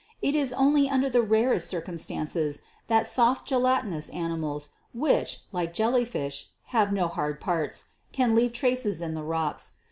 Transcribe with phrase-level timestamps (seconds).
[0.19, 6.05] It is only under the rarest circum stances that soft, gelatinous animals, which (like jelly
[6.05, 9.73] fish) have no hard parts, can leave traces in the rocks.